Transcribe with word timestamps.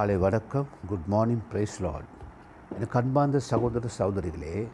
காலை 0.00 0.14
வணக்கம். 0.16 0.68
Good 0.88 1.06
morning 1.12 1.42
price 1.52 1.74
Lord 1.84 2.12
எனக்கு 2.74 2.96
அன்பார்ந்த 2.98 3.38
சகோதர 3.48 3.88
சகோதரிகளே 3.96 4.68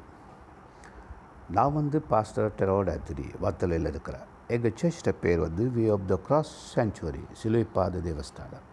நான் 1.56 1.72
வந்து 1.72 1.98
பாஸ்டர் 2.10 2.52
டெரோட் 2.58 2.90
ஆத்திரி 2.92 3.24
வத்தலையில் 3.44 3.88
இருக்கிறேன். 3.92 4.26
எங்கள் 4.54 4.74
சர்ச்சிட்ட 4.80 5.12
பேர் 5.22 5.40
வந்து 5.44 5.64
way 5.76 5.84
of 5.94 6.06
the 6.10 6.18
cross 6.26 6.52
sanctuary 6.74 7.24
சிலுவைப்பாத 7.40 8.02
தேவஸ்தானம். 8.08 8.66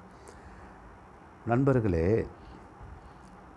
நண்பர்களே 1.45 2.05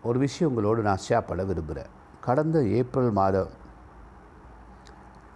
ஒரு 0.03 0.19
விஷயம் 0.25 0.51
உங்களோடு 0.53 0.87
நான் 0.89 1.05
ஷேர் 1.09 1.29
பண்ண 1.33 1.45
விரும்புகிறேன். 1.51 1.93
கடந்த 2.29 2.65
ஏப்ரல் 2.79 3.13
மாதம் 3.21 3.53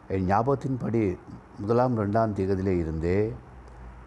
என் 0.08 0.26
ஞாபகத்தின்படி 0.32 1.04
முதலாம் 1.60 2.00
ரெண்டாம் 2.04 2.36
தேதியிலே 2.40 2.76
இருந்தே 2.84 3.34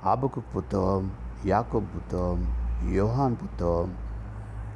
ஆபுக்கு 0.02 0.44
புத்தகம் 0.58 1.12
யாக்கோ 1.54 1.82
புத்தகம் 1.96 2.62
யோகான் 2.92 3.36
புத்தகம். 3.38 3.94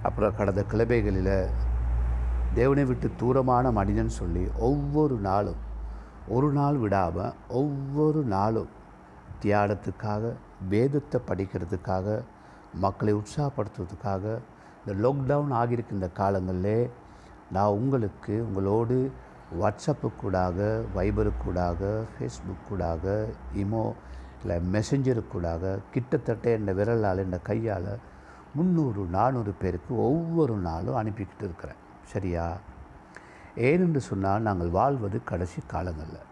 அப்புறம் 0.04 0.36
கடந்த 0.36 0.62
கிளபைகளில் 0.64 1.50
தேவனை 2.54 2.86
விட்டு 2.86 3.08
தூரமான 3.18 3.72
மனிதன் 3.72 4.10
சொல்லி 4.10 4.44
ஒவ்வொரு 4.58 5.16
நாளும் 5.20 5.62
ஒரு 6.28 6.52
நாள் 6.52 6.78
விடாமல் 6.78 7.34
ஒவ்வொரு 7.48 8.24
நாளும் 8.26 8.72
தியானத்துக்காக 9.42 10.34
வேதத்தை 10.70 11.20
படிக்கிறதுக்காக 11.28 12.24
மக்களை 12.74 13.14
உற்சாகப்படுத்துறதுக்காக 13.14 14.24
இந்த 14.80 14.94
லாக்டவுன் 15.04 15.54
ஆகியிருக்கின்ற 15.54 15.96
இந்த 15.98 16.10
காலங்களிலே 16.18 16.80
நான் 17.52 17.76
உங்களுக்கு 17.78 18.36
உங்களோடு 18.44 18.98
வாட்ஸ்அப்புக்கூடாக 19.60 20.58
வைபருக்கூடாக 20.96 21.82
ஃபேஸ்புக்கூடாக 22.14 23.28
இமோ 23.56 23.86
இல்லை 24.42 24.58
மெசஞ்சருக்கூடாக 24.74 25.80
கிட்டத்தட்ட 25.92 26.50
என் 26.50 26.68
விரலால் 26.68 27.18
என் 27.18 27.40
கையால் 27.44 27.98
முந்நூறு 28.56 29.06
நானூறு 29.06 29.52
பேருக்கு 29.52 29.98
ஒவ்வொரு 29.98 30.56
நாளும் 30.56 30.96
அனுப்பிக்கிட்டு 30.96 31.44
இருக்கிறேன். 31.44 31.76
சரியா? 32.06 32.58
ஏனென்று 33.56 33.98
சொன்னால் 33.98 34.42
நாங்கள் 34.42 34.70
வாழ்வது 34.70 35.24
கடைசி 35.24 35.62
காலங்களில். 35.68 36.26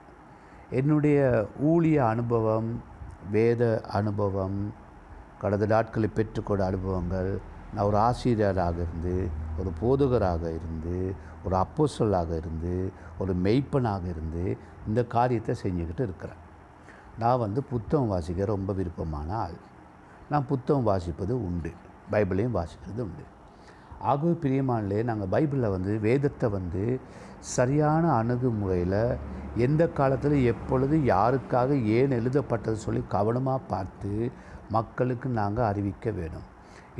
என்னுடைய 0.70 1.48
ஊழிய 1.64 1.96
அனுபவம் 1.96 2.84
வேத 3.32 3.82
அனுபவம் 3.90 4.74
கடந்த 5.40 5.66
நாட்களில் 5.66 6.12
பெற்றுக்கொண்ட 6.16 6.60
அனுபவங்கள் 6.60 7.40
நான் 7.76 7.86
ஒரு 7.86 7.98
ஆசிரியராக 7.98 8.76
இருந்து 8.76 9.30
ஒரு 9.60 9.72
போதகராக 9.82 10.42
இருந்து 10.42 11.16
ஒரு 11.46 11.56
அப்போசலாக 11.56 12.38
இருந்து 12.38 12.92
ஒரு 13.20 13.36
மெய்ப்பனாக 13.44 14.02
இருந்து 14.10 14.58
இந்த 14.88 15.04
காரியத்தை 15.06 15.56
செஞ்சுக்கிட்டு 15.64 16.02
இருக்கிறேன். 16.02 16.44
நான் 17.20 17.42
வந்து 17.44 17.60
புத்தகம் 17.64 18.12
வாசிக்க 18.14 18.46
ரொம்ப 18.46 18.74
விருப்பமான 18.74 19.30
ஆள். 19.44 19.58
நான் 20.30 20.48
புத்தகம் 20.52 20.88
வாசிப்பது 20.88 21.34
உண்டு. 21.48 21.72
பைபிளையும் 22.12 22.58
வாசிக்கிறது 22.58 23.02
உண்டு. 23.08 23.26
ஆகவே 24.00 24.34
பிரியமானிலே 24.44 25.00
நாங்கள் 25.10 25.32
பைபிளில் 25.34 25.74
வந்து 25.76 25.94
வேதத்தை 26.00 26.50
வந்து 26.50 26.84
சரியான 27.40 28.04
அணுகுமுறையில் 28.20 29.00
எந்த 29.66 29.84
காலத்தில் 30.00 30.38
எப்பொழுது 30.44 30.96
யாருக்காக 31.14 31.70
ஏன் 31.98 32.16
எழுதப்பட்டது 32.18 32.78
சொல்லி 32.86 33.02
கவனமாக 33.16 33.68
பார்த்து 33.74 34.12
மக்களுக்கு 34.70 35.28
நாங்கள் 35.40 35.70
அறிவிக்க 35.72 36.12
வேணும். 36.12 36.48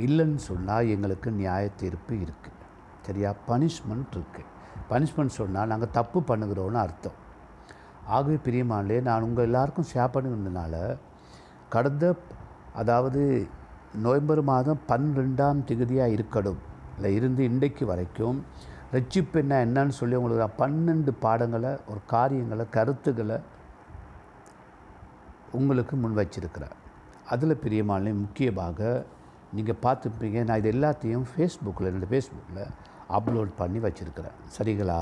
இல்லைன்னு 0.06 0.40
சொன்னால் 0.50 0.90
எங்களுக்கு 0.94 1.28
நியாய 1.40 1.68
தீர்ப்பு 1.82 2.14
இருக்குது 2.24 2.64
சரியா? 3.06 3.30
பனிஷ்மெண்ட் 3.48 4.14
இருக்குது 4.16 4.50
பனிஷ்மெண்ட் 4.90 5.38
சொன்னால் 5.40 5.70
நாங்கள் 5.72 5.94
தப்பு 5.98 6.18
பண்ணுகிறோன்னு 6.28 6.80
அர்த்தம். 6.84 7.18
ஆகவே 8.14 8.36
பிரியமானே 8.46 8.96
நான் 9.08 9.26
உங்கள் 9.28 9.46
எல்லாருக்கும் 9.48 9.90
ஷேர் 9.92 10.12
பண்ணி 10.14 10.28
வந்ததுனால 10.32 10.74
கடந்த 11.74 12.04
அதாவது 12.80 13.22
நவம்பர் 14.04 14.42
மாதம் 14.50 14.80
பன்னிரெண்டாம் 14.90 15.64
திகதியாக 15.68 16.14
இருக்கணும் 16.16 16.60
இல்லை 16.96 17.10
இருந்து 17.18 17.42
இன்றைக்கு 17.50 17.84
வரைக்கும் 17.86 18.38
ரட்சிப்பு 18.94 19.38
என்ன 19.42 19.54
என்னன்னு 19.66 19.94
சொல்லி 20.00 20.18
உங்களுக்கு 20.18 20.44
நான் 20.44 20.60
பன்னெண்டு 20.62 21.12
பாடங்களை 21.24 21.72
ஒரு 21.90 22.00
காரியங்களை 22.14 22.64
கருத்துக்களை 22.76 23.38
உங்களுக்கு 25.58 25.94
முன் 25.96 26.18
வச்சிருக்கிறேன். 26.20 26.76
அதில் 27.32 27.60
பிரியமான 27.64 28.12
முக்கியமாக 28.22 28.80
நீங்கள் 29.56 29.80
பார்த்துப்பீங்க 29.84 30.44
நான் 30.48 30.60
இது 30.62 30.70
எல்லாத்தையும் 30.72 31.26
ஃபேஸ்புக்கில் 31.30 31.88
என்னோடய 31.90 32.10
ஃபேஸ்புக்கில் 32.12 32.62
அப்லோட் 33.18 33.52
பண்ணி 33.60 33.78
வச்சுருக்கிறேன். 33.86 34.36
சரிங்களா? 34.56 35.00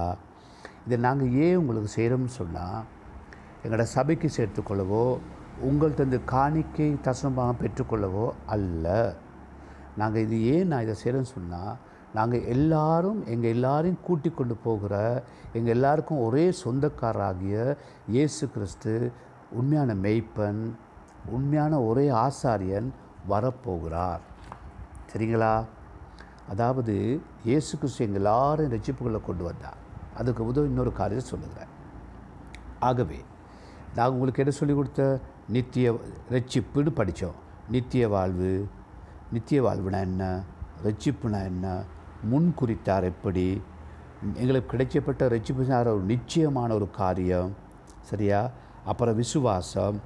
இதை 0.87 0.97
நாங்கள் 1.07 1.33
ஏன் 1.45 1.57
உங்களுக்கு 1.57 1.91
செய்கிறோம்னு 1.97 2.33
சொன்னால் 2.41 2.81
எங்களோட 3.65 3.85
சபைக்கு 3.97 4.29
சேர்த்துக்கொள்ளவோ 4.37 5.05
உங்கள்கிட்ட 5.67 6.03
இந்த 6.09 6.19
காணிக்கை 6.33 6.89
தசமாக 7.07 7.53
பெற்றுக்கொள்ளவோ 7.61 8.27
அல்ல. 8.55 9.17
நாங்கள் 10.01 10.25
இது 10.27 10.37
ஏன் 10.55 10.71
நான் 10.71 10.85
இதை 10.87 10.95
செய்கிறேன்னு 11.03 11.35
சொன்னால் 11.37 11.75
நாங்கள் 12.15 12.45
எல்லாரும் 12.55 13.21
எங்கள் 13.33 13.55
எல்லாரையும் 13.57 14.03
கூட்டி 14.07 14.31
கொண்டு 14.31 14.55
போகிற 14.65 14.95
எங்கள் 15.57 15.75
எல்லாருக்கும் 15.77 16.25
ஒரே 16.27 16.45
சொந்தக்காரராகிய 16.63 17.77
இயேசு 18.15 18.45
கிறிஸ்து 18.55 18.95
உண்மையான 19.59 19.95
மெய்ப்பன் 20.05 20.63
உண்மையான 21.37 21.75
ஒரே 21.89 22.07
ஆசாரியன் 22.27 22.89
வரப்போகிறார். 23.33 24.23
சரிங்களா? 25.11 25.55
அதாவது 26.53 26.95
இயேசு 27.49 27.73
கிறிஸ்து 27.79 28.07
எங்கள் 28.07 28.23
எல்லாரும் 28.23 28.73
ரசிப்புகளை 28.75 29.21
கொண்டு 29.29 29.45
வந்தார். 29.45 29.79
அதுக்கு 30.21 30.43
உதவி 30.51 30.69
இன்னொரு 30.73 30.93
காரியத்தை 30.93 31.31
சொல்லுகிறேன். 31.31 31.73
ஆகவே 32.89 33.21
நான் 33.95 34.11
உங்களுக்கு 34.11 34.43
என்ன 34.43 34.55
சொல்லிக் 34.55 34.77
கொடுத்த 34.77 35.21
நித்திய 35.49 36.01
ரட்சிப்புன்னு 36.31 36.91
படித்தோம். 36.91 37.35
நித்திய 37.71 38.09
வாழ்வு. 38.09 38.69
நித்திய 39.33 39.65
வாழ்வுனா 39.65 40.01
என்ன? 40.01 40.43
ரட்சிப்புனா 40.85 41.45
என்ன? 41.45 41.83
முன் 42.23 42.55
குறித்தார் 42.61 43.03
எப்படி? 43.03 43.63
எங்களுக்கு 44.35 44.77
கிடைக்கப்பட்ட 44.77 45.19
ரட்சிப்பு 45.19 45.87
ஒரு 45.87 46.01
நிச்சயமான 46.01 46.75
ஒரு 46.75 46.91
காரியம். 46.91 47.55
சரியா? 48.01 48.51
அப்புறம் 48.85 49.17
விசுவாசம். 49.17 50.01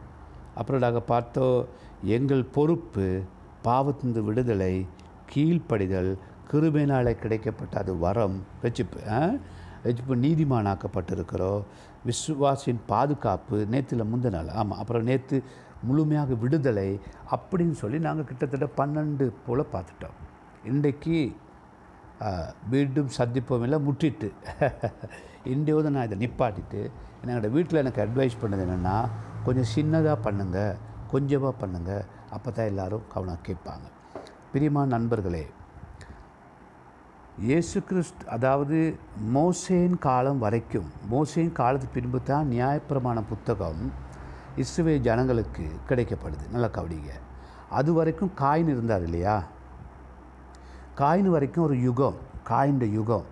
அப்புறம் 0.55 0.81
நாங்கள் 0.81 1.03
பார்த்தோம் 1.03 1.67
எங்கள் 2.03 2.45
பொறுப்பு 2.45 3.23
பாவத்திலிருந்து 3.65 4.21
விடுதலை 4.21 4.87
கீழ்ப்படிதல் 5.35 6.17
கிருபைனாலே 6.51 7.17
கிடைக்கப்பட்ட 7.23 7.75
அது 7.75 7.99
வரம் 7.99 8.43
ரட்சிப்பு 8.63 9.41
ரட்சிப்பு 9.85 10.09
நீதிமானாக்கப்பட்டிருக்கிறோம். 10.09 11.63
விஸ்வாசின் 12.07 12.81
பாதுகாப்பு 12.93 13.57
நேற்றில் 13.73 14.11
முந்த 14.13 14.31
நாள். 14.35 14.51
ஆமாம் 14.61 14.81
அப்புறம் 14.83 15.07
நேற்று 15.11 15.39
முழுமையாக 15.89 16.35
விடுதலை 16.43 16.89
அப்படின்னு 17.35 17.77
சொல்லி 17.83 17.99
நாங்கள் 18.07 18.29
கிட்டத்தட்ட 18.31 18.67
பன்னெண்டு 18.81 19.27
போல் 19.47 19.73
பார்த்துட்டோம். 19.75 20.17
இன்றைக்கு 20.71 21.19
மீண்டும் 22.73 23.11
சந்திப்போம் 23.19 23.65
இல்லை 23.67 23.79
முட்டிட்டு 23.89 24.29
இன்றையோடு 25.53 25.93
நான் 25.95 26.07
இதை 26.09 26.17
நிப்பாட்டிட்டு 26.23 26.81
என்னோடய 27.21 27.55
வீட்டில் 27.57 27.83
எனக்கு 27.83 28.01
அட்வைஸ் 28.05 28.41
பண்ணது 28.41 28.65
என்னென்னா 28.67 28.97
கொஞ்சம் 29.47 29.71
சின்னதாக 29.75 30.17
பண்ணுங்கள் 30.27 30.79
கொஞ்சமாக 31.13 31.53
பண்ணுங்கள் 31.63 32.09
அப்போ 32.37 32.49
தான் 32.51 32.71
எல்லோரும் 32.73 33.07
கவனம் 33.13 33.47
கேட்பாங்க. 33.49 33.87
பிரியமான 34.53 34.91
நண்பர்களே 34.97 35.45
இயேசு 37.47 37.83
கிறிஸ்ட் 37.89 38.23
அதாவது 38.29 38.99
மோசேன் 39.35 39.99
காலம் 39.99 40.39
வரைக்கும் 40.39 40.89
மோசேன் 41.11 41.53
காலத்துக்கு 41.53 42.01
பின்பு 42.01 42.23
தான் 42.23 42.49
நியாயப்பிரமாண 42.49 43.23
புத்தகம் 43.29 43.93
இஸ்ரவே 44.57 44.95
ஜனங்களுக்கு 45.01 45.65
கிடைக்கப்படுது. 45.89 46.45
நல்லா 46.51 46.67
கவனிங்க. 46.67 47.13
அது 47.69 47.93
வரைக்கும் 47.93 48.33
காயின் 48.41 48.73
இருந்தார் 48.75 49.03
இல்லையா? 49.03 49.45
காயின் 51.01 51.31
வரைக்கும் 51.35 51.65
ஒரு 51.65 51.83
யுகம் 51.83 52.19
காயின் 52.51 52.93
யுகம் 52.99 53.25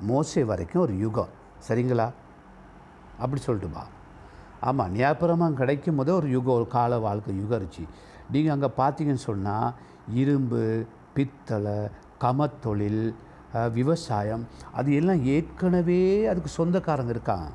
மோசே 0.00 0.44
வரைக்கும் 0.44 0.82
ஒரு 0.82 0.98
யுகம். 0.98 1.28
சரிங்களா? 1.68 2.10
அப்படி 3.18 3.42
சொல்லட்டுமா? 3.46 3.84
ஆமாம் 4.60 4.94
நியாயப்பிரமாணம் 4.94 5.60
கிடைக்கும் 5.62 5.96
போதே 5.96 6.12
ஒரு 6.12 6.30
யுகம் 6.30 6.54
ஒரு 6.54 6.66
கால 6.66 6.98
வாழ்க்கை 6.98 7.36
யுகம் 7.36 7.60
இருந்துச்சு. 7.60 7.88
நீங்கள் 8.30 8.54
அங்கே 8.58 8.70
பார்த்தீங்கன்னு 8.82 9.28
சொன்னால் 9.30 9.74
இரும்பு 10.14 10.86
பித்தளை 11.14 11.88
கமத்தொழில் 12.20 13.14
விவசாயம். 13.78 14.44
அது 14.78 14.88
எல்லாம் 15.00 15.24
ஏற்கனவே 15.34 16.02
அதுக்கு 16.32 16.50
சொந்தக்காரங்க 16.58 17.12
இருக்காங்க. 17.16 17.48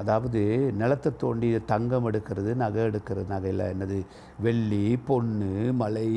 அதாவது 0.00 0.40
நிலத்தை 0.80 1.10
தோண்டி 1.22 1.48
தங்கம் 1.72 2.06
எடுக்கிறது 2.08 2.50
நகை 2.62 2.82
எடுக்கிறது 2.88 3.28
நகையில் 3.34 3.64
என்னது 3.74 3.98
வெள்ளி 4.46 4.96
பொண்ணு 5.08 5.52
மலை 5.82 6.08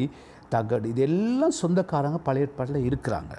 தகடு 0.54 0.90
இதெல்லாம் 0.94 1.60
சொந்தக்காரங்க 1.62 2.20
பழைய 2.28 2.48
ஏற்பாட்டில் 2.48 2.88
இருக்கிறாங்க. 2.90 3.34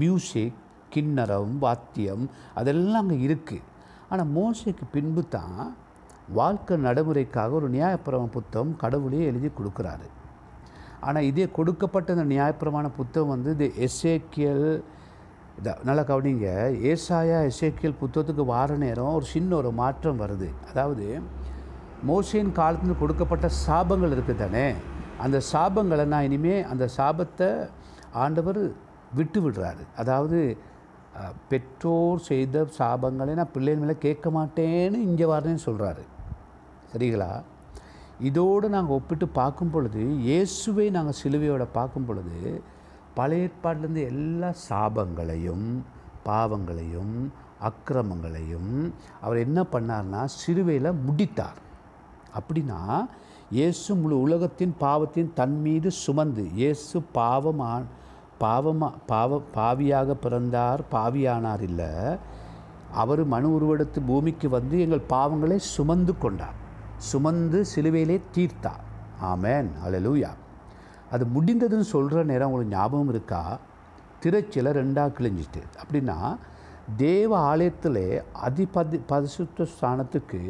மியூசிக் 0.00 0.58
கிண்ணறம் 0.94 1.54
வாத்தியம் 1.64 2.24
அதெல்லாம் 2.60 3.02
அங்கே 3.02 3.18
இருக்குது 3.26 3.68
ஆனால் 4.10 4.32
மோசைக்கு 4.38 4.86
பின்பு 4.94 5.22
தான் 5.36 5.60
வாழ்க்கை 6.38 6.74
நடைமுறைக்காக 6.86 7.54
ஒரு 7.60 7.68
நியாயப்பிரம 7.76 8.28
புத்தகம் 8.36 8.76
கடவுளே 8.82 9.20
எழுதி 9.30 9.50
கொடுக்குறாரு. 9.58 10.08
ஆனால் 11.06 11.28
இதே 11.30 11.46
கொடுக்கப்பட்ட 11.58 12.16
இந்த 12.16 12.26
நியாயப்பிரமான 12.32 12.86
புத்தகம் 12.98 13.32
வந்து 13.34 13.52
இது 13.56 13.66
எஸ்ஏக்கியல் 13.86 14.66
நல்லா 15.88 16.04
கவனிங்க. 16.10 16.48
ஏசாயா 16.90 17.38
எஸ்ஏக்கியல் 17.48 18.00
புத்தகத்துக்கு 18.02 18.44
வார 18.52 18.76
நேரம் 18.84 19.16
ஒரு 19.18 19.26
சின்ன 19.34 19.50
ஒரு 19.60 19.70
மாற்றம் 19.80 20.20
வருது. 20.22 20.48
அதாவது 20.70 21.06
மோசையின் 22.10 22.56
காலத்தில் 22.60 23.00
கொடுக்கப்பட்ட 23.02 23.46
சாபங்கள் 23.64 24.14
இருக்குது 24.14 24.42
தானே? 24.44 24.66
அந்த 25.24 25.38
சாபங்களை 25.52 26.04
நான் 26.12 26.26
இனிமேல் 26.28 26.66
அந்த 26.72 26.84
சாபத்தை 26.98 27.50
ஆண்டவர் 28.24 28.62
விட்டு 29.18 29.40
விடுறாரு. 29.44 29.84
அதாவது 30.02 30.38
பெற்றோர் 31.50 32.20
செய்த 32.30 32.64
சாபங்களை 32.78 33.32
நான் 33.38 33.52
பிள்ளைகள் 33.54 33.82
மேலே 33.82 33.96
கேட்க 34.06 34.26
மாட்டேன்னு 34.36 34.98
இங்கே 35.08 35.26
வரேன்னு 35.32 35.62
சொல்கிறாரு 35.68 36.04
சரிங்களா? 36.92 37.30
இதோடு 38.28 38.66
நாங்கள் 38.68 38.96
ஒப்பிட்டு 38.96 39.26
பார்க்கும் 39.38 39.70
பொழுது 39.70 40.02
இயேசுவை 40.26 40.86
நாங்கள் 40.96 41.18
சிலுவையோட 41.22 41.64
பார்க்கும் 41.72 42.06
பொழுது 42.08 42.38
பழைய 43.14 43.46
ஏற்பாட்டிலேருந்து 43.46 44.02
எல்லா 44.12 44.50
சாபங்களையும் 44.68 45.66
பாவங்களையும் 46.26 47.16
அக்கிரமங்களையும் 47.68 48.70
அவர் 49.20 49.42
என்ன 49.46 49.60
பண்ணார்னா 49.72 50.20
சிலுவையில் 50.40 50.98
முடித்தார். 51.06 51.58
அப்படின்னா 52.38 52.80
இயேசு 53.50 53.90
முழு 53.94 54.20
உலகத்தின் 54.20 54.74
பாவத்தின் 54.78 55.32
தன் 55.34 55.56
மீது 55.60 55.90
சுமந்து 56.04 56.44
இயேசு 56.60 57.02
பாவமா 57.14 57.72
பாவமா 58.40 58.88
பாவ 59.06 59.40
பாவியாக 59.56 60.14
பிறந்தார் 60.24 60.80
பாவியானார் 60.94 61.62
இல்லை 61.68 61.92
அவர் 63.02 63.22
மனு 63.24 63.50
உருவெடுத்து 63.56 64.00
பூமிக்கு 64.10 64.48
வந்து 64.48 64.76
எங்கள் 64.80 65.08
பாவங்களை 65.08 65.58
சுமந்து 65.74 66.14
கொண்டார். 66.18 66.58
சுமந்து 67.10 67.58
சிலுவையிலே 67.74 68.16
தீர்த்தார். 68.34 68.84
ஆமேன். 69.32 69.68
அல்லேலூயா 69.84 70.30
அது 71.10 71.24
முடிந்ததுன்னு 71.26 71.84
சொல்கிற 71.84 72.20
நேரம் 72.22 72.50
உங்களுக்கு 72.50 72.76
ஞாபகம் 72.76 73.08
இருக்கா? 73.08 73.58
திரைச்சில 74.22 74.68
ரெண்டாக 74.78 75.10
கிழிஞ்சிட்டு. 75.18 75.62
அப்படின்னா 75.82 76.16
தேவ 76.96 77.30
ஆலயத்தில் 77.50 78.04
அதிபதி 78.46 79.00
பரிசுத்த 79.06 79.66
ஸ்தானத்துக்கு 79.74 80.40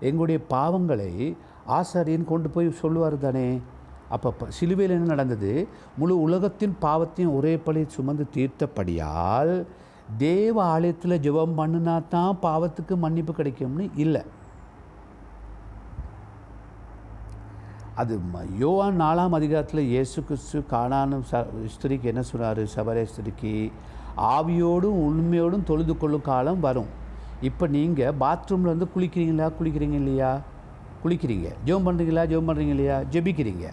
எங்களுடைய 0.00 0.40
பாவங்களை 0.50 1.10
ஆசாரியன் 1.68 2.24
கொண்டு 2.24 2.48
போய் 2.50 2.70
சொல்லுவார் 2.72 3.18
தானே? 3.18 3.60
அப்போ 4.08 4.46
சிலுவையில் 4.48 4.94
என்ன 4.94 5.06
நடந்தது? 5.06 5.52
முழு 5.96 6.20
உலகத்தின் 6.20 6.76
பாவத்தையும் 6.82 7.34
ஒரே 7.36 7.56
பழி 7.56 7.84
சுமந்து 7.88 8.26
தீர்த்தபடியால் 8.34 9.54
தேவ 10.18 10.56
ஆலயத்தில் 10.64 11.20
ஜெபம் 11.26 11.58
பண்ணினா 11.58 11.94
தான் 12.08 12.38
பாவத்துக்கு 12.42 12.94
மன்னிப்பு 12.96 13.32
கிடைக்கும்னு 13.32 13.86
இல்லை. 13.94 14.24
அது 18.02 18.14
யோவான் 18.60 18.96
நாலாம் 19.02 19.34
அதிகாரத்தில் 19.38 19.88
இயேசு 19.90 20.18
கிறிஸ்து 20.28 20.58
காணானும் 20.72 21.24
ச 21.30 21.40
ஸ்திரிக்கு 21.74 22.06
என்ன 22.12 22.22
சொன்னார்? 22.30 22.60
சபரே 22.72 23.04
ஸ்திரிக்கு 23.10 23.52
ஆவியோடும் 24.32 24.98
உண்மையோடும் 25.08 25.66
தொழுது 25.68 25.94
கொள்ளும் 26.02 26.24
காலம் 26.30 26.60
வரும். 26.66 26.90
இப்போ 27.48 27.64
நீங்கள் 27.76 28.16
பாத்ரூமில் 28.22 28.72
வந்து 28.72 28.88
குளிக்கிறீங்களா? 28.94 29.46
குளிக்கிறீங்க 29.58 29.96
இல்லையா? 30.02 30.32
குளிக்கிறீங்க. 31.04 31.48
ஜெபம் 31.66 31.86
பண்ணுறீங்களா 31.88 32.26
ஜெபம் 32.32 32.48
பண்ணுறீங்க 32.50 32.74
இல்லையா? 32.76 32.98
ஜெபிக்கிறீங்க. 33.14 33.66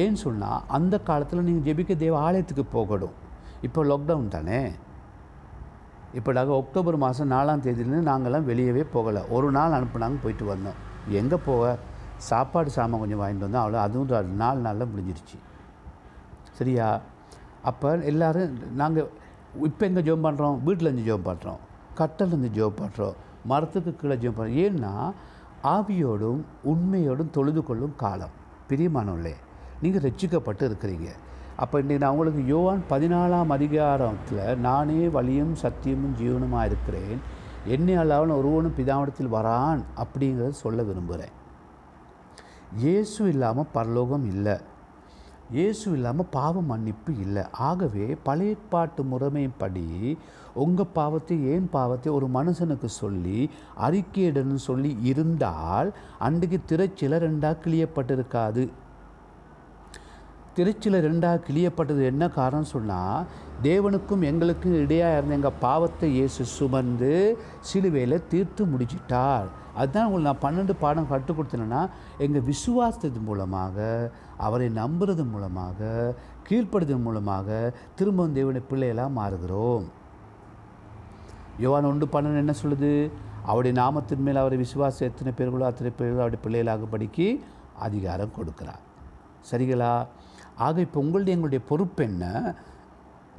ஏன்னு 0.00 0.18
சொன்னால் 0.26 0.60
அந்த 0.76 0.94
காலத்தில் 1.08 1.46
நீங்கள் 1.48 1.66
ஜெபிக்க 1.68 1.94
தேவ 2.06 2.14
ஆலயத்துக்கு 2.26 2.66
போகணும். 2.76 3.14
இப்போ 3.68 3.80
லாக்டவுன் 3.90 4.34
தானே? 4.36 4.60
இப்போ 6.18 6.30
நாங்கள் 6.36 6.58
அக்டோபர் 6.62 7.02
மாதம் 7.04 7.32
நாலாம் 7.36 7.62
தேதியிலேருந்து 7.64 8.10
நாங்கள்லாம் 8.10 8.48
வெளியவே 8.50 8.84
போகலை. 8.94 9.22
ஒரு 9.36 9.48
நாள் 9.56 9.76
அனுப்புனாங்க 9.78 10.18
போயிட்டு 10.24 10.44
வந்தோம். 10.54 10.78
எங்கே 11.20 11.38
போக 11.48 11.78
சாப்பாடு 12.30 12.70
சாமான் 12.76 13.02
கொஞ்சம் 13.02 13.20
வாங்கிட்டு 13.22 13.46
வந்தோம் 13.46 13.64
அவ்வளோ 13.64 13.80
அதுவும் 13.86 14.14
ஒரு 14.20 14.38
நாலு 14.42 14.60
நாளில் 14.66 14.90
முடிஞ்சிருச்சு. 14.92 15.38
சரியா? 16.58 16.88
அப்போ 17.70 17.88
எல்லோரும் 18.10 18.54
நாங்கள் 18.80 19.10
இப்போ 19.68 19.82
எங்கே 19.88 20.02
ஜோம் 20.08 20.24
பண்ணுறோம் 20.26 20.56
வீட்டில் 20.66 20.88
இருந்து 20.88 21.06
ஜோம் 21.08 21.28
பண்ணுறோம் 21.28 21.60
கட்டலேருந்து 21.98 22.50
ஜோம் 22.56 22.78
பண்ணுறோம் 22.80 23.16
மரத்துக்கு 23.50 23.92
கீழே 24.00 24.16
ஜோம் 24.22 24.36
பண்ணுறோம் 24.38 24.60
ஏன்னா 24.64 24.92
ஆவியோடும் 25.74 26.40
உண்மையோடும் 26.70 27.34
தொழுது 27.36 27.60
கொள்ளும் 27.68 27.94
காலம். 28.02 28.34
பிரியமானவர்களே 28.70 29.34
நீங்கள் 29.82 30.04
ரட்சிக்கப்பட்டு 30.06 30.64
இருக்கிறீங்க. 30.70 31.08
அப்போ 31.62 31.74
இன்றைக்கி 31.82 32.02
நான் 32.04 32.14
உங்களுக்கு 32.14 32.42
யோவான் 32.52 32.82
பதினாலாம் 32.92 33.54
அதிகாரத்தில் 33.56 34.42
நானே 34.66 35.00
வழியும் 35.16 35.54
சத்தியமும் 35.62 36.18
ஜீவனுமாக 36.20 36.68
இருக்கிறேன். 36.70 37.18
என்னை 37.74 37.94
அல்லாமல் 38.02 38.38
ஒருவனும் 38.40 38.76
பிதாவிடத்தில் 38.78 39.34
வரான் 39.36 39.82
அப்படிங்கிறத 40.02 40.60
சொல்ல 40.64 40.82
விரும்புகிறேன் 40.90 41.34
இயேசு 42.82 43.28
இல்லாமல் 43.28 43.70
பரலோகம் 43.72 44.24
இல்லை. 44.30 44.54
இயேசு 45.50 45.92
இல்லாமல் 45.92 46.30
பாவ 46.30 46.60
மன்னிப்பு 46.60 47.10
இல்லை. 47.24 47.42
ஆகவே 47.68 48.06
பழைய 48.26 48.54
ஏற்பாட்டு 48.54 49.02
முறைமைப்படி 49.10 49.84
உங்கள் 50.62 50.90
பாவத்தை 50.92 51.36
ஏன் 51.52 51.68
பாவத்தை 51.70 52.12
ஒரு 52.12 52.26
மனுஷனுக்கு 52.26 52.88
சொல்லி 53.02 53.38
அறிக்கையிடன்னு 53.86 54.58
சொல்லி 54.68 54.90
இருந்தால் 55.10 55.90
அன்றைக்கு 56.18 56.60
திரைச்சில 56.70 57.20
ரெண்டாக 57.26 57.60
கிளியப்பட்டிருக்காது. 57.64 58.64
திருச்சியில் 60.56 61.04
ரெண்டாக 61.06 61.42
கிளியப்பட்டது 61.46 62.02
என்ன 62.10 62.24
காரணம் 62.38 62.72
சொன்னால் 62.72 63.26
தேவனுக்கும் 63.66 64.22
எங்களுக்கும் 64.30 64.76
இடையாக 64.82 65.16
இருந்த 65.16 65.36
எங்கள் 65.38 65.58
பாவத்தை 65.64 66.08
இயேசு 66.16 66.42
சுமந்து 66.58 67.12
சிலுவையில் 67.68 68.24
தீர்த்து 68.32 68.62
முடிச்சிட்டார். 68.72 69.48
அதுதான் 69.78 70.06
உங்களுக்கு 70.08 70.28
நான் 70.30 70.44
பன்னெண்டு 70.44 70.74
பாடம் 70.82 71.08
கற்றுக் 71.10 71.36
கொடுத்தேன்னா 71.38 71.82
எங்கள் 72.24 72.46
விசுவாசத்தின் 72.50 73.26
மூலமாக 73.28 73.86
அவரை 74.46 74.68
நம்புறது 74.80 75.24
மூலமாக 75.32 75.88
கீழ்ப்படுதல் 76.48 77.04
மூலமாக 77.06 77.48
திரும்பவும் 77.98 78.36
தேவனுடைய 78.38 78.64
பிள்ளையெல்லாம் 78.70 79.16
மாறுகிறோம். 79.20 79.84
யோவான் 81.64 81.90
ஒன்று 81.90 82.06
பன்னெண்டு 82.14 82.42
என்ன 82.44 82.54
சொல்லுது? 82.62 82.92
அவருடைய 83.50 83.74
நாமத்தின் 83.82 84.24
மேல் 84.26 84.42
அவரை 84.42 84.58
விசுவாசம் 84.64 85.08
எத்தனை 85.10 85.32
பேர்களோ 85.38 85.66
அத்தனை 85.70 85.90
பேர்களோ 85.98 86.22
அவருடைய 86.24 86.42
பிள்ளைகளாக 86.46 86.86
படிக்க 86.94 87.26
அதிகாரம் 87.86 88.36
கொடுக்கிறார். 88.38 88.82
சரிங்களா? 89.48 89.92
ஆக 90.56 90.80
இப்போ 90.80 91.00
உங்களுடைய 91.00 91.38
எங்களுடைய 91.38 91.64
பொறுப்பு 91.68 92.04
என்ன? 92.04 92.54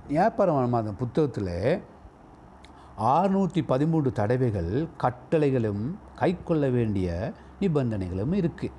வியாபாரம் 0.08 0.70
மாதம் 0.70 0.96
புத்தகத்தில் 0.96 1.82
ஆறுநூற்றி 3.00 3.64
பதிமூன்று 3.66 4.12
தடவைகள் 4.12 4.88
கட்டளைகளும் 4.98 5.96
கைக்கொள்ள 6.16 6.70
வேண்டிய 6.70 7.32
நிபந்தனைகளும் 7.60 8.34
இருக்குது 8.34 8.72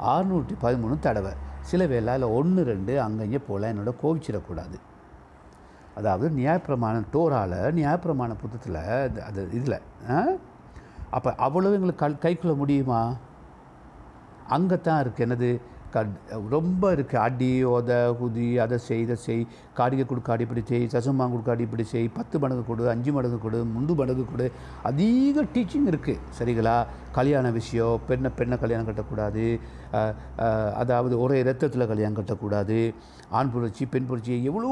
ஆறுநூற்றி 0.00 0.56
பதிமூணு 0.62 0.98
தடவை. 0.98 1.32
சில 1.60 1.86
வேளை 1.86 2.14
அதில் 2.14 2.28
ஒன்று 2.28 2.64
ரெண்டு 2.64 3.00
அங்கங்கே 3.00 3.38
போல் 3.38 3.62
என்னோட 3.62 3.94
கோவிச்சிடக்கூடாது. 4.02 4.80
அதாவது 5.94 6.36
நியாயப்பிரமாணம் 6.36 7.04
டோரால் 7.12 7.74
நியாயப்பிரமாண 7.74 8.34
புத்தகத்தில் 8.34 8.74
அது- 8.74 9.20
அது 9.20 9.48
இதில் 9.52 9.80
அப்போ 11.10 11.34
அவ்வளவு 11.34 11.74
எங்களுக்கு 11.74 12.08
கல் 12.08 12.32
கைக்குள்ள 12.32 12.56
முடியுமா? 12.56 13.14
அங்கே 14.48 14.80
தான் 14.80 15.04
இருக்குது 15.04 15.18
என்னது? 15.18 15.60
க 15.94 16.04
ரொம்ப 16.54 16.90
இருக்குது 16.96 17.22
அடி 17.26 17.50
உத 17.74 17.92
குதி 18.20 18.48
அதை 18.64 18.76
செய் 18.86 19.02
இதை 19.06 19.16
செய். 19.26 19.42
காடிகை 19.78 20.04
கொடுக்க 20.10 20.36
இப்படி 20.46 20.62
செய். 20.70 20.84
சசமாங்க 20.94 21.32
கொடுக்க 21.34 21.66
இப்படி 21.66 21.84
செய். 21.92 22.08
பத்து 22.18 22.36
மடங்கு 22.42 22.64
கொடு 22.70 22.90
அஞ்சு 22.94 23.12
மடங்கு 23.16 23.38
கொடு 23.44 23.60
முண்டு 23.74 23.94
மடங்கு 24.00 24.24
கொடு. 24.32 24.48
அதிக 24.90 25.46
டீச்சிங் 25.54 25.88
இருக்குது 25.92 26.22
சரிங்களா? 26.38 26.76
கல்யாண 27.18 27.46
விஷயம் 27.60 28.00
பெண்ணை 28.08 28.32
பெண்ணை 28.40 28.58
கல்யாணம் 28.64 28.88
கட்டக்கூடாது. 28.90 29.46
அதாவது 30.82 31.14
ஒரே 31.24 31.38
ரத்தத்தில் 31.50 31.90
கல்யாணம் 31.92 32.18
கட்டக்கூடாது. 32.20 32.80
ஆண் 33.30 33.50
புரட்சி 33.52 33.84
பெண் 33.86 34.06
புரட்சி 34.06 34.44
எவ்வளோ 34.44 34.70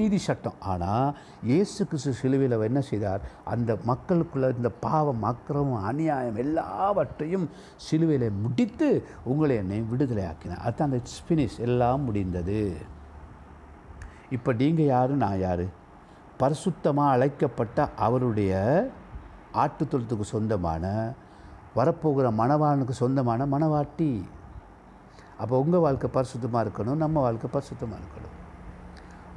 நீதி 0.00 0.18
சட்டம். 0.18 0.58
ஆனால் 0.72 1.14
இயேசு 1.50 1.86
கிறிஸ்து 1.86 2.12
சிலுவையில் 2.20 2.54
அவர் 2.56 2.68
என்ன 2.70 2.80
செய்தார்? 2.80 3.22
அந்த 3.44 3.76
மக்களுக்குள்ள 3.90 4.56
இந்த 4.56 4.70
பாவம் 4.84 5.22
அக்கிரமம் 5.22 5.86
அநியாயம் 5.90 6.40
எல்லாவற்றையும் 6.44 7.46
சிலுவையில் 7.76 8.38
முடித்து 8.42 8.88
உங்களை 9.24 9.56
என்னை 9.56 9.80
விடுதலை 9.92 10.24
ஆக்கினார். 10.24 10.62
அதுதான் 10.64 10.90
அந்த 10.90 11.00
ஃபினிஷ் 11.26 11.58
எல்லாம் 11.68 12.04
முடிந்தது. 12.08 12.62
இப்போ 14.30 14.52
நீங்கள் 14.52 14.90
யாரு? 14.94 15.14
நான் 15.14 15.38
யார்? 15.38 15.64
பரிசுத்தமாக 16.42 17.14
அழைக்கப்பட்ட 17.14 17.88
அவருடைய 17.96 18.52
ஆட்டுத்தொழுத்துக்கு 19.64 20.26
சொந்தமான 20.34 21.14
வரப்போகிற 21.76 22.28
மணவாளனுக்கு 22.38 22.94
சொந்தமான 23.02 23.46
மணவாட்டி. 23.46 24.12
அப்போ 25.42 25.54
உங்கள் 25.64 25.82
வாழ்க்கை 25.86 26.08
பரிசுத்தமாக 26.16 26.64
இருக்கணும் 26.64 26.98
நம்ம 27.04 27.20
வாழ்க்கை 27.26 27.48
பரிசுத்தமாக 27.56 28.00
இருக்கணும். 28.02 28.34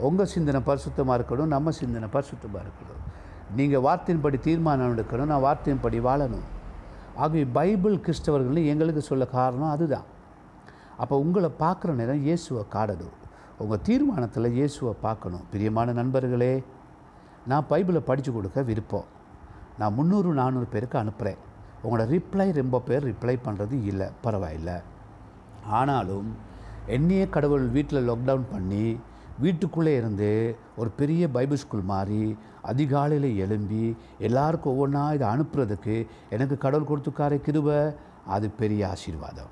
உங்கள் 0.07 0.29
சிந்தனை 0.33 0.61
பரிசுத்தமாக 0.69 1.17
இருக்கணும் 1.19 1.51
நம்ம 1.55 1.71
சிந்தனை 1.79 2.07
பரிசுத்தமாக 2.15 2.63
இருக்கணும். 2.65 3.01
நீங்கள் 3.57 3.83
வார்த்தையின்படி 3.87 4.37
தீர்மானம் 4.47 4.93
எடுக்கணும் 4.95 5.29
நான் 5.31 5.43
வார்த்தையின்படி 5.47 5.99
வாழணும். 6.07 6.45
ஆகவே 7.23 7.43
பைபிள் 7.57 7.97
கிறிஸ்தவர்கள்னு 8.05 8.63
எங்களுக்கு 8.71 9.01
சொல்ல 9.09 9.25
காரணம் 9.37 9.73
அதுதான். 9.75 10.07
அப்போ 11.01 11.15
உங்களை 11.23 11.49
பார்க்குற 11.63 11.93
நேரம் 11.99 12.23
இயேசுவை 12.27 12.63
காடணும். 12.75 13.15
உங்கள் 13.63 13.83
தீர்மானத்தில் 13.87 14.55
இயேசுவை 14.57 14.93
பார்க்கணும். 15.05 15.45
பிரியமான 15.51 15.93
நண்பர்களே 15.99 16.53
நான் 17.51 17.69
பைபிளை 17.71 18.01
படித்து 18.09 18.31
கொடுக்க 18.37 18.61
விருப்பம். 18.69 19.07
நான் 19.79 19.95
முந்நூறு 19.97 20.29
நானூறு 20.41 20.67
பேருக்கு 20.73 20.97
அனுப்புகிறேன் 21.03 21.41
உங்களோட 21.83 22.05
ரிப்ளை 22.15 22.47
ரொம்ப 22.59 22.79
பேர் 22.89 23.07
ரிப்ளை 23.11 23.35
பண்ணுறது 23.47 23.77
இல்லை 23.91 24.07
பரவாயில்லை. 24.25 24.77
ஆனாலும் 25.79 26.29
என்னையே 26.95 27.25
கடவுள் 27.35 27.65
வீட்டில் 27.75 28.07
லாக்டவுன் 28.09 28.47
பண்ணி 28.51 28.87
வீட்டுக்குள்ளே 29.43 29.93
இருந்து 29.97 30.29
ஒரு 30.79 30.89
பெரிய 30.99 31.23
பைபிள் 31.35 31.61
ஸ்கூல் 31.63 31.89
மாதிரி 31.91 32.37
அதிகாலையில் 32.71 33.29
எழும்பி 33.43 33.83
எல்லாருக்கும் 34.27 34.73
ஒவ்வொன்றா 34.73 35.03
இதை 35.15 35.27
அனுப்புறதுக்கு 35.33 35.95
எனக்கு 36.35 36.57
கடவுள் 36.57 36.89
கொடுத்துக்கார 36.91 37.39
கிருப 37.47 37.69
அது 38.35 38.47
பெரிய 38.61 38.81
ஆசீர்வாதம். 38.87 39.51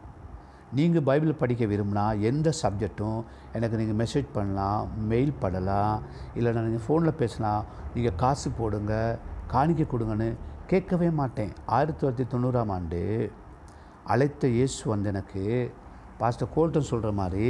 நீங்கள் 0.77 1.05
பைபிள் 1.09 1.39
படிக்க 1.41 1.63
விரும்பினா 1.71 2.05
எந்த 2.29 2.53
சப்ஜெக்ட்டும் 2.61 3.19
எனக்கு 3.55 3.79
நீங்கள் 3.81 3.99
மெசேஜ் 4.03 4.29
பண்ணலாம் 4.37 4.87
மெயில் 5.11 5.33
பண்ணலாம் 5.43 5.95
இல்லைனா 6.37 6.63
நீங்கள் 6.67 6.85
ஃபோனில் 6.87 7.19
பேசலாம் 7.21 7.65
நீங்கள் 7.95 8.19
காசு 8.23 8.49
போடுங்க 8.59 9.19
காணிக்க 9.53 9.83
கொடுங்கன்னு 9.91 10.29
கேட்கவே 10.67 11.09
மாட்டேன். 11.19 11.53
ஆயிரத்தி 11.65 11.99
தொள்ளாயிரத்தி 11.99 12.27
தொண்ணூறாம் 12.33 12.71
ஆண்டு 12.77 13.01
அழைத்த 14.13 14.47
இயேசு 14.47 14.79
வந்து 14.89 15.09
எனக்கு 15.13 15.43
பாஸ்டர் 16.23 16.53
கோல்டன் 16.55 16.89
சொல்கிற 16.91 17.11
மாதிரி 17.11 17.47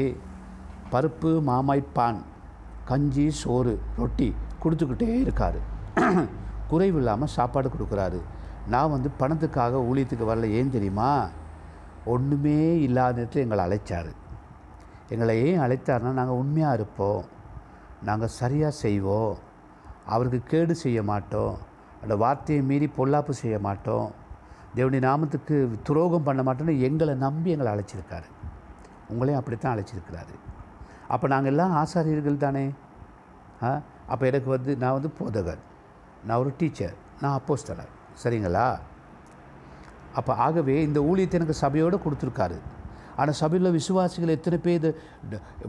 பருப்பு 0.92 1.32
மாமாய்ப்பான் 1.48 2.20
கஞ்சி 2.86 3.26
சோறு 3.42 3.74
ரொட்டி 3.98 4.28
கொடுத்துக்கிட்டே 4.64 5.08
இருக்கார். 5.20 5.58
குறைவு 6.70 6.98
இல்லாமல் 6.98 7.28
சாப்பாடு 7.28 7.70
கொடுக்குறாரு. 7.70 8.20
நான் 8.68 8.90
வந்து 8.90 9.10
பணத்துக்காக 9.20 9.82
ஊழியத்துக்கு 9.90 10.26
வரல. 10.30 10.50
ஏன் 10.50 10.72
தெரியுமா? 10.72 11.28
ஒன்றுமே 12.06 12.80
இல்லாத 12.82 13.14
நேரத்தில் 13.14 13.44
எங்களை 13.44 13.64
அழைச்சார். 13.66 14.12
எங்களை 15.10 15.36
ஏன் 15.46 15.60
அழைத்தார்னா 15.60 16.12
நாங்கள் 16.20 16.42
உண்மையாக 16.42 16.74
இருப்போம். 16.74 17.24
நாங்கள் 18.04 18.36
சரியாக 18.40 18.74
செய்வோம். 18.74 19.38
அவருக்கு 20.06 20.42
கேடு 20.46 20.76
செய்ய 20.76 21.04
மாட்டோம். 21.04 21.58
அந்த 22.02 22.16
வார்த்தையை 22.16 22.64
மீறி 22.66 22.90
பொல்லாப்பு 22.98 23.30
செய்ய 23.30 23.60
மாட்டோம். 23.60 24.10
தேவனுடைய 24.76 25.04
நாமத்துக்கு 25.10 25.58
துரோகம் 25.84 26.24
பண்ண 26.24 26.42
மாட்டோம்னு 26.44 26.80
எங்களை 26.80 27.16
நம்பி 27.16 27.52
எங்களை 27.52 27.72
அழைச்சிருக்காரு. 27.74 28.30
உங்களையும் 29.14 29.42
அப்படித்தான் 29.42 29.74
அழைச்சிருக்கிறாரு. 29.76 30.36
அப்போ 31.08 31.28
நாங்கள் 31.28 31.52
எல்லாம் 31.52 31.74
ஆசாரியர்கள் 31.82 32.38
தானே? 32.38 32.66
ஆ? 33.64 33.72
அப்போ 34.08 34.24
எனக்கு 34.26 34.50
வந்து 34.50 34.72
நான் 34.78 34.96
வந்து 34.98 35.12
போதகர். 35.20 35.62
நான் 36.28 36.38
ஒரு 36.38 36.52
டீச்சர் 36.58 36.96
நான் 37.22 37.36
அப்போஸ்தலர். 37.40 37.92
சரிங்களா? 38.24 38.68
அப்போ 40.14 40.34
ஆகவே 40.46 40.76
இந்த 40.84 41.00
ஊழியத்தை 41.00 41.34
எனக்கு 41.34 41.54
சபையோடு 41.54 42.00
கொடுத்துருக்காரு. 42.06 42.58
ஆனால் 43.16 43.34
சபையில் 43.34 43.72
விசுவாசிகள் 43.72 44.36
எத்தனை 44.36 44.58
பேர் 44.60 44.78
இது 44.78 44.94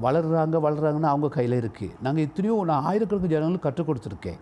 வளர்கிறாங்கன்னு 0.02 1.12
அவங்க 1.12 1.28
கையில் 1.28 1.56
இருக்குது 1.60 1.94
நாங்கள் 2.02 2.24
எத்தனையோ 2.24 2.64
நான் 2.64 2.84
ஆயிரக்கணக்கு 2.90 3.32
ஜனங்களும் 3.34 3.64
கற்றுக் 3.66 3.88
கொடுத்துருக்கேன். 3.90 4.40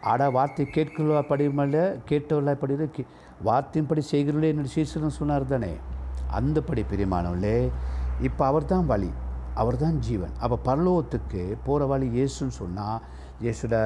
ஆடா 0.00 0.26
வார்த்தை 0.28 0.64
கேட்கிறவா 0.74 1.20
படிமல்ல 1.30 1.76
கேட்டவர்களா 2.08 2.54
படி 2.62 2.74
கே 2.96 3.04
வார்த்தையின்படி 3.44 4.02
செய்கிறவர்களே 4.10 4.50
என்னுடைய 4.52 4.72
சீசனம் 4.74 5.16
சொன்னார் 5.18 5.52
தானே? 5.52 5.72
அந்தப்படி 6.38 6.82
பிரியமானவர்களே 6.90 7.56
இப்போ 8.26 8.42
அவர் 8.50 8.70
தான் 8.74 8.86
வழி 8.92 9.10
அவர் 9.60 9.76
தான் 9.82 9.98
ஜீவன். 10.06 10.34
அப்போ 10.42 10.56
பரலோகத்துக்கு 10.68 11.42
போகிற 11.66 11.86
வழி 11.92 12.06
இயேசுன்னு 12.18 12.54
சொன்னால் 12.62 12.98
இயேசுட 13.44 13.76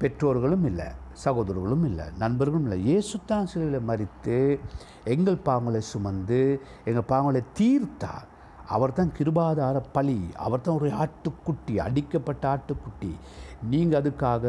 பெற்றோர்களும் 0.00 0.66
இல்லை 0.70 0.88
சகோதரர்களும் 1.24 1.84
இல்லை 1.88 2.06
நண்பர்களும் 2.22 2.64
இல்லை. 2.66 2.78
இயேசு 2.88 3.20
தான் 3.30 3.48
சிலையில் 3.52 3.88
மறித்து 3.90 4.38
எங்கள் 5.14 5.38
பாவங்களை 5.48 5.82
சுமந்து 5.92 6.42
எங்கள் 6.88 7.08
பாவங்களை 7.12 7.42
தீர்த்தார். 7.60 8.26
அவர் 8.74 8.94
தான் 8.98 9.12
கிருபாதார 9.18 9.76
பலி 9.92 10.18
அவர் 10.46 10.64
தான் 10.66 10.76
ஒரு 10.80 10.90
ஆட்டுக்குட்டி 11.04 11.74
அடிக்கப்பட்ட 11.86 12.44
ஆட்டுக்குட்டி. 12.54 13.10
நீங்கள் 13.70 13.98
அதுக்காக 14.00 14.44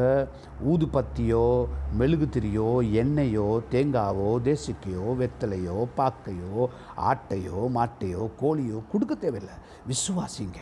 ஊதுபத்தியோ 0.71 1.67
மெழுகுத்திரியோ 1.99 2.69
எண்ணெயோ 3.01 3.47
தேங்காவோ 3.73 4.29
தேசிக்கையோ 4.47 5.07
வெத்தலையோ 5.21 5.77
பாக்கையோ 5.97 6.69
ஆட்டையோ 7.09 7.59
மாட்டையோ 7.77 8.23
கோழியோ 8.41 8.79
கொடுக்க 8.93 9.15
தேவையில்லை. 9.15 9.57
விசுவாசிங்க. 9.91 10.59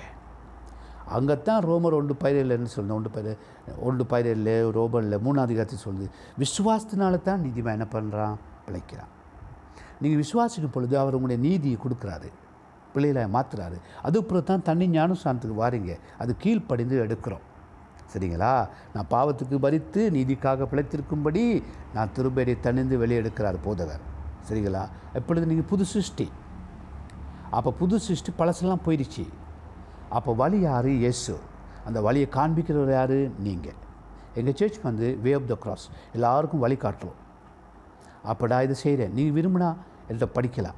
அங்கத்தான் 1.16 1.64
ரோமர் 1.70 1.98
ஒன்று 2.00 2.16
பயிரில்லைன்னு 2.24 2.74
சொல்லுது? 2.76 2.98
ஒன்று 2.98 3.10
பயிர் 3.16 3.32
ஒன்று 3.88 4.04
பயிரில்லை 4.12 4.56
ரோமரில் 4.78 5.24
மூணாவது 5.26 5.56
காத்தி 5.58 5.78
சொல்லுது 5.88 6.08
விசுவாசத்தினால 6.44 7.22
தான் 7.22 7.44
நீதிமா 7.46 7.72
என்ன 7.78 7.88
பண்ணுறான் 7.96 8.38
பிழைக்கிறான். 8.68 9.12
நீங்கள் 10.02 10.22
விசுவாசிக்கும் 10.24 10.76
பொழுது 10.76 10.96
அவர் 11.02 11.18
உங்களுடைய 11.18 11.42
நீதியை 11.48 11.78
கொடுக்குறாரு. 11.82 12.30
பிள்ளைகளை 12.94 13.24
மாற்றுறாரு 13.36 13.78
அதுக்கப்புறம் 14.02 14.50
தான் 14.50 14.68
தண்ணி 14.70 14.88
ஞானஸ்தானத்துக்கு 14.98 15.58
வாரீங்க. 15.64 15.94
அது 16.18 16.32
கீழ்ப்படிந்து 16.44 16.98
எடுக்கிறோம். 17.06 17.46
சரிங்களா? 18.14 18.54
நான் 18.94 19.10
பாவத்துக்கு 19.10 19.58
பறித்து 19.66 20.02
நீதிக்காக 20.16 20.66
பிழைத்திருக்கும்படி 20.72 21.44
நான் 21.94 22.12
திரும்படி 22.16 22.54
தணிந்து 22.66 22.96
வெளியே 23.04 23.22
போதவர் 23.22 23.60
போதகர். 23.68 24.04
சரிங்களா? 24.50 24.84
எப்பொழுது 25.20 25.46
நீங்கள் 25.52 25.70
புது 25.70 25.86
சிருஷ்டி. 25.86 26.28
அப்போ 27.58 27.72
புது 27.72 28.00
சிருஷ்டி 28.08 28.32
பழசெல்லாம் 28.40 28.84
போயிடுச்சு. 28.86 29.26
அப்போ 30.18 30.34
வழி 30.42 30.60
யார்? 30.60 30.90
இயேசு. 31.04 31.36
அந்த 31.88 32.02
வழியை 32.08 32.28
காண்பிக்கிறவர் 32.38 32.94
யார்? 33.00 33.18
நீங்கள் 33.48 33.80
எங்கள் 34.40 34.56
சர்ச் 34.60 34.80
வந்து 34.84 35.08
வே 35.24 35.32
ஆஃப் 35.34 35.48
த 35.48 35.56
கிராஸ் 35.64 35.86
எல்லாருக்கும் 36.18 36.64
வழி 36.66 36.78
காட்டுறோம் 36.84 37.18
அப்படா 38.32 38.58
இதை 38.66 38.76
செய்கிறேன் 38.84 39.14
நீங்கள் 39.18 39.36
விரும்பினா 39.38 39.70
என்கிட்ட 40.10 40.28
படிக்கலாம். 40.38 40.78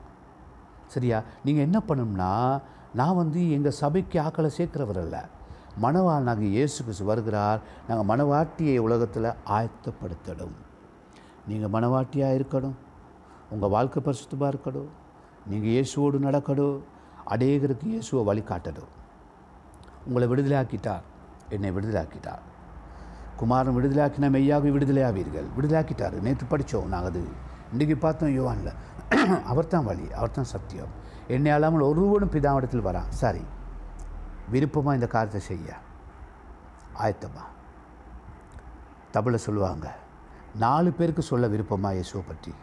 சரியா? 0.96 1.20
நீங்கள் 1.46 1.66
என்ன 1.68 1.80
பண்ணணும்னா 1.88 2.32
நான் 3.00 3.20
வந்து 3.22 3.42
எங்கள் 3.56 3.80
சபைக்கு 3.82 4.18
ஆக்களை 4.26 4.50
சேர்க்கிறவர் 4.58 5.00
அல்ல. 5.04 5.18
மணவாள் 5.84 6.28
நாங்கள் 6.28 6.52
இயேசு 6.56 6.78
கிறிஸ்து 6.86 7.06
வருகிறார். 7.12 7.62
நாங்கள் 7.88 8.10
மணவாட்டியை 8.12 8.76
உலகத்தில் 8.88 9.30
ஆயத்தப்படுத்தணும். 9.58 10.56
நீங்கள் 11.50 11.74
மணவாட்டியாக 11.76 12.38
இருக்கணும். 12.40 12.76
உங்கள் 13.54 13.74
வாழ்க்கை 13.76 14.02
பரிசுத்தமாக 14.08 14.52
இருக்கணும். 14.54 14.92
நீங்கள் 15.52 15.74
இயேசுவோடு 15.76 16.20
நடக்கணும். 16.28 16.78
அநேகருக்கு 17.34 17.88
இயேசுவை 17.94 18.24
வழிகாட்டணும். 18.30 18.92
உங்களை 20.08 20.28
விடுதலையாக்கிட்டார். 20.32 21.06
என்னை 21.56 21.72
விடுதலாக்கிட்டார் 21.78 22.44
குமாரன் 23.40 23.76
விடுதலையாக்கின 23.78 24.28
மெய்யாக 24.34 24.70
விடுதலையாவீர்கள். 24.76 25.48
விடுதலாக்கிட்டார் 25.58 26.16
நேற்று 26.26 26.46
படித்தோம் 26.52 26.92
நாங்கள் 26.94 27.12
அது. 27.14 27.24
இன்றைக்கி 27.74 27.96
பார்த்தோம் 28.00 28.34
யுவானில். 28.38 28.74
அவர் 29.52 29.68
தான் 29.68 29.86
வழி 29.86 30.06
அவர் 30.18 30.32
தான் 30.32 30.50
சத்தியம். 30.52 30.92
என்னை 31.36 31.52
அல்லாமல் 31.52 31.86
ஒருவனும் 31.90 32.32
பிதாவிடத்தில் 32.36 32.86
வரான் 32.88 33.10
சரி 33.22 33.44
விருப்பமாக 34.54 34.98
இந்த 34.98 35.08
காரியத்தை 35.08 35.42
செய்ய. 35.42 35.68
ஆயத்தமா. 37.04 37.44
தமிழில் 39.16 39.46
சொல்லுவாங்க 39.46 39.88
நாலு 40.64 40.92
பேருக்கு 40.92 41.22
சொல்ல 41.22 41.48
விருப்பமா 41.48 41.92
இயேசுவை 41.94 42.24
பற்றி? 42.28 42.54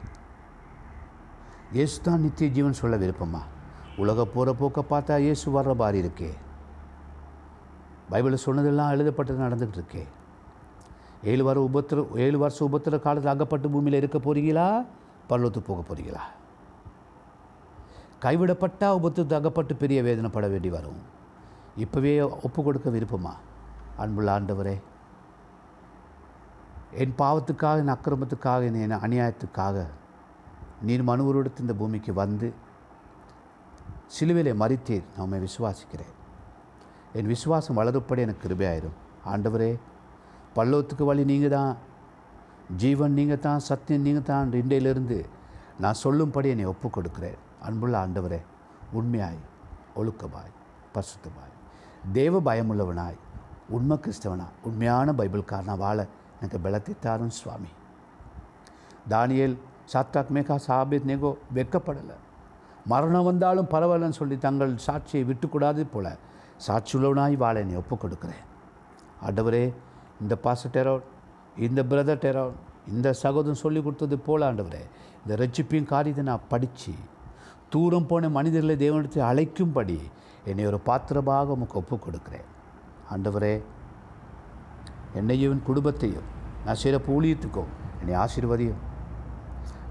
இயேசு 1.77 1.97
தான் 2.03 2.23
நித்திய 2.27 2.51
ஜீவன் 2.51 2.81
சொல்ல 2.83 2.97
விருப்பமா? 2.97 3.43
உலக 3.97 4.25
போகிற 4.25 4.55
போக்க 4.61 4.85
பார்த்தா 4.93 5.19
இயேசு 5.27 5.47
வர்ற 5.59 5.75
மாதிரி 5.75 5.99
இருக்கே. 6.05 6.31
பைபிளில் 8.13 8.45
சொன்னதெல்லாம் 8.47 8.95
எழுதப்பட்டது 8.95 9.47
நடந்துக்கிட்டு 9.47 9.83
இருக்கே. 9.83 10.05
ஏழு 11.31 11.43
வார 11.45 11.59
உபத்திர 11.69 12.07
ஏழு 12.25 12.39
வருஷம் 12.39 12.69
உபத்திர 12.71 12.99
காலத்தில் 12.99 13.35
அகப்பட்டு 13.35 13.69
பூமியில் 13.71 14.01
இருக்க 14.01 14.19
போகிறீங்களா 14.19 14.69
பரலோத்து 15.31 15.61
போக 15.69 15.81
போகிறீங்களா 15.81 16.25
கைவிடப்பட்டா 18.25 18.89
உபத்து 18.99 19.35
அகப்பட்டு 19.37 19.75
பெரிய 19.83 19.99
வேதனைப்பட 20.03 20.47
வேண்டி 20.51 20.71
வரும். 20.71 21.01
இப்போவே 21.85 22.13
ஒப்பு 22.47 22.61
கொடுக்க 22.63 22.91
விருப்பமா? 22.91 23.33
அன்புள்ள 23.97 24.31
ஆண்டவரே. 24.39 24.75
என் 27.03 27.15
பாவத்துக்காக 27.19 27.83
என் 27.83 27.95
அக்கிரமத்துக்காக 27.95 28.63
என் 28.83 29.03
அநியாயத்துக்காக 29.07 29.87
நீர் 30.89 31.09
மனுவரோடு 31.09 31.51
இந்த 31.61 31.75
பூமிக்கு 31.81 32.13
வந்து 32.15 32.49
சிலுவையிலே 34.15 34.53
மறித்தீர் 34.63 35.09
நான் 35.17 35.25
உண்மை 35.27 35.39
விசுவாசிக்கிறேன். 35.47 36.15
என் 37.13 37.31
விசுவாசம் 37.35 37.77
வளருப்படி 37.77 38.25
எனக்கு 38.27 38.45
கிருபையாயிரும். 38.47 38.99
ஆண்டவரே 39.27 39.71
பல்லோத்துக்கு 40.57 41.05
வழி 41.11 41.25
நீங்கள் 41.25 41.55
தான் 41.57 41.77
ஜீவன் 42.77 43.15
நீங்கள் 43.15 43.39
தான் 43.39 43.59
சத்தியம் 43.59 44.03
நீங்கள் 44.03 44.23
தான் 44.23 44.53
இன்றையிலிருந்து 44.53 45.27
நான் 45.79 45.95
சொல்லும்படி 45.95 46.49
என்னை 46.49 46.65
ஒப்புக் 46.65 46.93
கொடுக்கிறேன் 46.93 47.39
அன்புள்ள 47.61 48.07
ஆண்டவரே 48.07 48.41
உண்மையாய் 48.93 49.39
ஒழுக்கமாய் 49.95 50.53
பரிசுத்தமாய் 50.95 51.57
தேவ 52.13 52.41
பயமுள்ளவனாய் 52.41 53.17
உண்மை 53.69 53.97
கிறிஸ்தவனா 53.97 54.47
உண்மையான 54.63 55.13
பைபிள்காரனா 55.13 55.79
வாழ 55.79 56.07
எனக்கு 56.41 56.59
பலத்தை 56.59 56.99
தாரும் 57.01 57.31
சுவாமி. 57.31 57.69
தானியேல் 59.09 59.59
சாத்தாக் 59.93 60.31
மேகா 60.31 60.59
சாபித் 60.67 61.05
நேகோ 61.05 61.37
வெட்கப்படலை. 61.55 62.17
மரணம் 62.87 63.25
வந்தாலும் 63.25 63.67
பரவாயில்லன்னு 63.67 64.11
சொல்லி 64.11 64.39
தங்கள் 64.39 64.77
சாட்சியை 64.87 65.25
விட்டுக்கூடாது 65.25 65.87
போல 65.87 66.17
சாட்சியுள்ளவனாய் 66.67 67.37
வாழ 67.37 67.61
என்னை 67.61 67.77
ஒப்புக் 67.77 68.05
கொடுக்குறேன் 68.05 68.45
ஆண்டவரே 69.23 69.75
இந்த 70.21 70.37
பாச 70.37 70.69
இந்த 71.57 71.83
பிரதர் 71.83 72.19
டெரோன் 72.19 72.53
இந்த 72.89 73.13
சகோதரன் 73.13 73.55
சொல்லி 73.55 73.83
கொடுத்தது 73.83 74.19
போல 74.19 74.53
ஆண்டவரே 74.53 74.83
இந்த 75.23 75.37
ரட்சிப்பையும் 75.37 75.85
காரியத்தை 75.85 76.25
நான் 76.25 76.49
படித்து 76.49 76.93
தூரம் 77.69 78.07
போன 78.07 78.29
மனிதர்களை 78.29 78.77
தேவனத்தை 78.77 79.23
அழைக்கும்படி 79.23 80.01
என்னை 80.45 80.67
ஒரு 80.67 80.81
பாத்திரமாக 80.81 81.53
உமக்கு 81.53 81.79
ஒப்புக் 81.79 82.09
கொடுக்குறேன் 82.09 82.45
ஆண்டவரே 83.11 83.63
என்னையும் 85.15 85.53
என் 85.53 85.63
குடும்பத்தையும் 85.63 86.25
நான் 86.65 86.75
சிறப்பு 86.75 87.23
ஊழியத்துக்கும் 87.23 87.67
என்னை 88.01 88.15
ஆசீர்வதியும். 88.15 88.79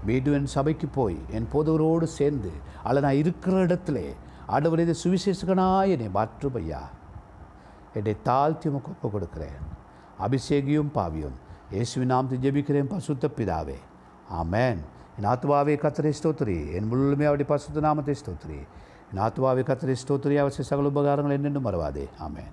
மீண்டும் 0.06 0.34
என் 0.34 0.46
சபைக்கு 0.46 0.88
போய் 0.88 1.16
என் 1.30 1.48
போதவரோடு 1.52 2.02
சேர்ந்து 2.02 2.50
அல்ல 2.82 3.00
நான் 3.00 3.14
இருக்கிற 3.14 3.66
இடத்துல 3.66 4.14
ஆண்டவரே 4.48 4.78
இந்த 4.78 4.98
சுவிசேஷகனாய் 5.04 5.88
என்னை 5.88 6.08
மாற்றும் 6.08 6.70
என்னை 7.94 8.16
தாழ்த்தி 8.22 8.68
உமக்கு 8.68 8.90
ஒப்பு 9.02 9.18
கொடுக்குறேன் 9.18 9.58
அபிஷேகியும் 10.18 10.90
பாவியும் 10.94 11.48
இயேசுவின் 11.72 12.08
நாமத்தை 12.08 12.36
ஜெபிக்கிறேன் 12.44 12.88
பசுத்த 12.92 13.28
பிதாவே. 13.36 13.76
ஆமேன். 14.40 14.80
என் 15.18 15.28
ஆத்மாவே 15.32 15.74
கத்திரை 15.82 16.12
ஸ்தோத்ரி 16.22 16.56
என் 16.76 16.88
முழுமே 16.92 17.26
அவருடைய 17.28 17.48
பசுத்த 17.52 17.80
நாமத்தை 17.80 18.14
ஸ்தோத்ரி 18.20 18.58
என் 19.10 19.20
நாத்துவாவை 19.20 19.62
கத்திரை 19.68 19.94
ஸ்தோத்ரி 20.02 20.36
அவசிய 20.42 20.64
சகல 20.70 20.90
உபகாரங்கள் 20.94 21.36
என்னென்னு 21.36 21.62
மறவாதே. 21.66 22.04
ஆமேன். 22.26 22.50